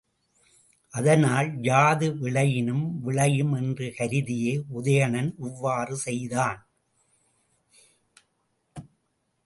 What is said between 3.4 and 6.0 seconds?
என்று கருதியே உதயணன் இவ்வாறு